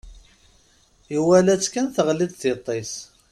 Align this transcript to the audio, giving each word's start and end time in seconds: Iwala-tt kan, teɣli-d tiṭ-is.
Iwala-tt 1.15 1.67
kan, 1.73 1.87
teɣli-d 1.95 2.33
tiṭ-is. 2.35 2.93